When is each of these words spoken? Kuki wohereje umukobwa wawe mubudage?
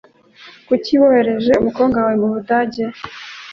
Kuki 0.67 0.91
wohereje 1.01 1.51
umukobwa 1.61 1.97
wawe 2.03 2.15
mubudage? 2.21 2.83